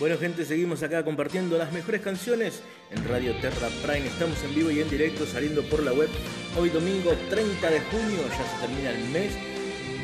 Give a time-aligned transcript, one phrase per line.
[0.00, 4.06] Bueno gente, seguimos acá compartiendo las mejores canciones en Radio Terra Prime.
[4.06, 6.08] Estamos en vivo y en directo saliendo por la web.
[6.58, 9.34] Hoy domingo 30 de junio, ya se termina el mes.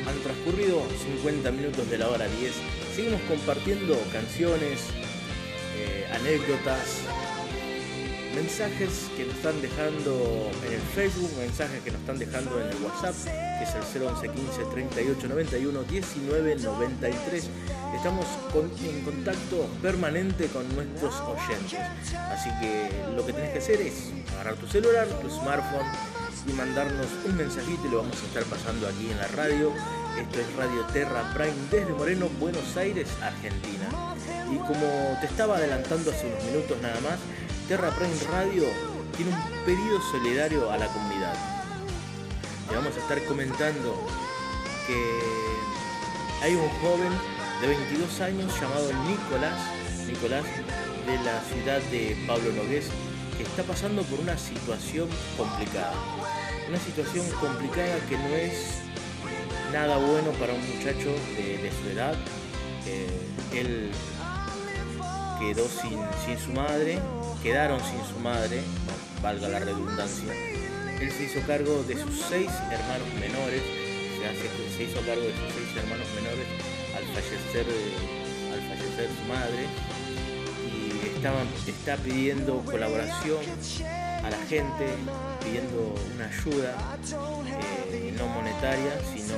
[0.06, 2.52] Han transcurrido 50 minutos de la hora 10.
[2.94, 4.84] Seguimos compartiendo canciones,
[5.78, 7.00] eh, anécdotas,
[8.36, 12.76] mensajes que nos están dejando en el Facebook, mensajes que nos están dejando en el
[12.84, 17.50] WhatsApp, que es el 011 15 38 91 19 93.
[17.96, 18.26] Estamos
[18.84, 21.80] en contacto permanente con nuestros oyentes.
[22.30, 25.86] Así que lo que tenés que hacer es agarrar tu celular, tu smartphone
[26.46, 29.72] y mandarnos un mensajito y lo vamos a estar pasando aquí en la radio.
[30.20, 33.88] Esto es Radio Terra Prime desde Moreno, Buenos Aires, Argentina.
[34.52, 37.18] Y como te estaba adelantando hace unos minutos nada más,
[37.68, 38.64] Terra Prime Radio
[39.16, 41.34] tiene un pedido solidario a la comunidad.
[42.70, 44.06] Le vamos a estar comentando
[44.86, 45.18] que
[46.44, 47.10] hay un joven
[47.60, 49.58] de 22 años llamado Nicolás,
[50.06, 50.44] Nicolás
[51.06, 52.86] de la ciudad de Pablo Nogués,
[53.36, 55.94] que está pasando por una situación complicada.
[56.68, 58.78] Una situación complicada que no es
[59.72, 62.14] nada bueno para un muchacho de, su edad.
[63.52, 63.90] él
[65.46, 66.98] quedó sin, su madre,
[67.42, 68.60] quedaron sin su madre,
[69.22, 70.32] valga la redundancia.
[71.00, 73.62] Él se hizo cargo de sus seis hermanos menores,
[74.76, 76.46] se hizo cargo de sus seis hermanos menores
[76.96, 77.66] al fallecer,
[78.52, 79.66] al fallecer su madre
[81.66, 83.38] y está pidiendo colaboración
[84.24, 84.86] a la gente,
[85.44, 86.98] pidiendo una ayuda
[87.92, 89.36] eh, no monetaria, sino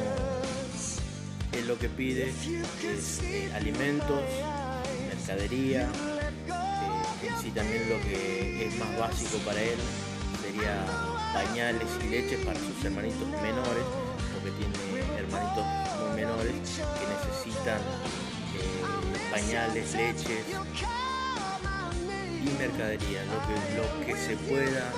[1.53, 4.23] él lo que pide es eh, alimentos,
[5.29, 9.77] mercadería, eh, en sí también lo que es más básico para él
[10.41, 10.87] sería
[11.35, 13.85] pañales y leches para sus hermanitos menores,
[14.33, 14.73] porque tiene
[15.19, 15.67] hermanitos
[16.01, 17.79] muy menores que necesitan
[18.57, 20.47] eh, pañales, leches
[22.41, 24.93] y mercadería, lo que, lo que se pueda,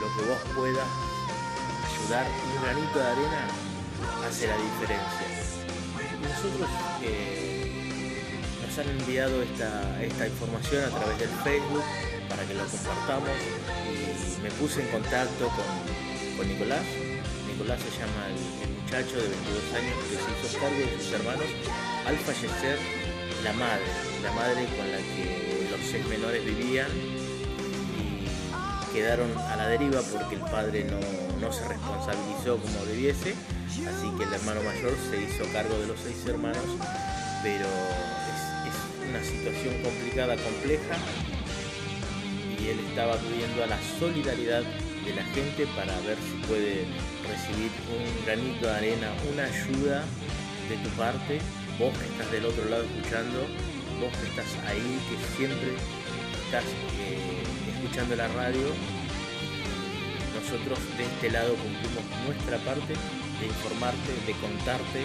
[0.00, 0.88] lo que vos puedas
[1.86, 3.46] ayudar, un granito de arena
[4.26, 5.28] hace la diferencia.
[6.22, 6.68] Nosotros
[7.02, 7.69] eh,
[8.70, 11.82] nos han enviado esta, esta información a través del Facebook
[12.28, 13.30] para que lo compartamos
[14.38, 16.84] y me puse en contacto con, Nicolás.
[17.50, 21.46] Nicolás se llama el, muchacho de 22 años que se hizo cargo de sus hermanos
[22.06, 22.78] al fallecer
[23.44, 23.86] la madre,
[24.22, 26.90] la madre con la que los seis menores vivían
[27.98, 30.98] y quedaron a la deriva porque el padre no,
[31.40, 33.34] no se responsabilizó como debiese,
[33.86, 36.64] así que el hermano mayor se hizo cargo de los seis hermanos,
[37.42, 37.66] pero
[39.08, 40.96] una situación complicada, compleja,
[42.60, 44.62] y él estaba pidiendo a la solidaridad
[45.04, 46.84] de la gente para ver si puede
[47.24, 50.04] recibir un granito de arena, una ayuda
[50.68, 51.40] de tu parte,
[51.78, 53.40] vos que estás del otro lado escuchando,
[54.00, 55.72] vos que estás ahí, que siempre
[56.44, 56.64] estás
[57.00, 57.42] eh,
[57.74, 58.68] escuchando la radio,
[60.36, 62.92] nosotros de este lado cumplimos nuestra parte
[63.40, 65.00] de informarte, de contarte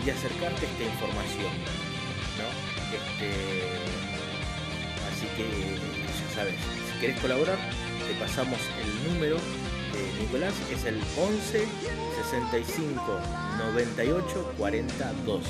[0.00, 1.91] y de acercarte esta información.
[2.92, 3.32] Este,
[5.08, 6.54] así que ya sabes,
[6.92, 7.56] si querés colaborar,
[8.06, 11.66] te pasamos el número de Nicolás, es el 11
[12.30, 13.20] 65
[13.58, 15.44] 98 40 12.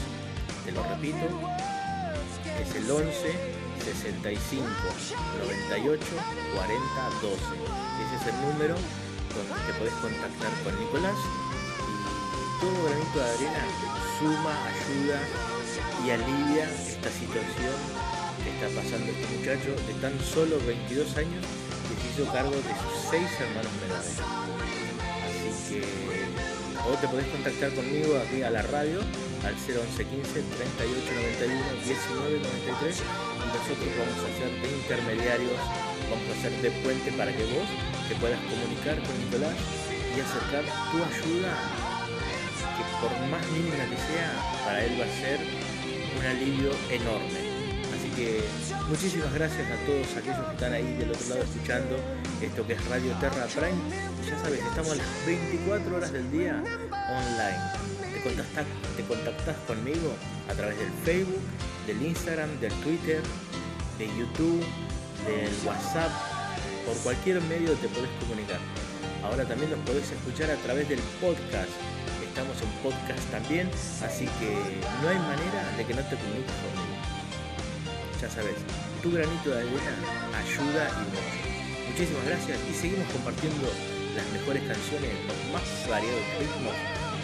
[0.64, 1.26] Te lo repito,
[2.62, 4.64] es el 11 65
[5.42, 6.04] 98
[6.54, 6.80] 40
[7.22, 7.36] 12.
[8.06, 8.76] Ese es el número
[9.34, 13.64] donde te podés contactar con Nicolás y todo granito de arena
[14.20, 15.51] suma, ayuda
[16.04, 17.76] y alivia esta situación
[18.42, 21.44] que está pasando este muchacho de tan solo 22 años
[21.88, 24.18] que se hizo cargo de sus seis hermanos menores.
[24.18, 25.82] Así que
[26.82, 28.98] o te podés contactar conmigo aquí a la radio
[29.46, 31.54] al 01115 3891
[31.86, 35.58] 1993 y nosotros vamos a ser intermediarios,
[36.10, 37.68] vamos a ser de puente para que vos
[38.08, 39.54] te puedas comunicar con Nicolás
[40.16, 41.91] y acercar tu ayuda
[43.00, 44.30] por más mínima que sea,
[44.64, 45.40] para él va a ser
[46.18, 47.40] un alivio enorme.
[47.94, 48.42] Así que
[48.88, 51.96] muchísimas gracias a todos aquellos que están ahí del otro lado escuchando
[52.40, 53.78] esto que es Radio Terra Prime.
[54.26, 56.62] Ya sabes, estamos las 24 horas del día
[57.08, 58.14] online.
[58.14, 58.66] Te contactas,
[58.96, 60.14] te contactas conmigo
[60.48, 61.42] a través del Facebook,
[61.86, 63.22] del Instagram, del Twitter,
[63.98, 64.64] de YouTube,
[65.26, 66.10] del WhatsApp.
[66.86, 68.58] Por cualquier medio te puedes comunicar.
[69.22, 71.70] Ahora también nos podés escuchar a través del podcast
[72.32, 73.68] estamos en podcast también,
[74.00, 74.56] así que
[75.04, 76.96] no hay manera de que no te comuniques conmigo.
[78.22, 78.56] Ya sabes,
[79.02, 79.92] tu granito de arena
[80.40, 81.36] ayuda y mucho.
[81.92, 83.68] Muchísimas gracias y seguimos compartiendo
[84.16, 86.72] las mejores canciones, los más variados ritmos.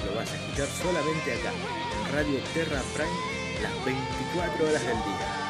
[0.04, 3.18] Lo vas a escuchar solamente acá, en Radio Terra Prime,
[3.64, 5.47] las 24 horas del día.